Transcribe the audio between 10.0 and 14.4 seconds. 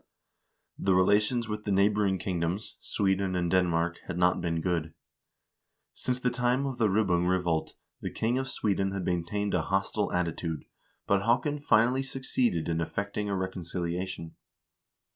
attitude, but Haakon finally succeeded in effecting a reconciliation.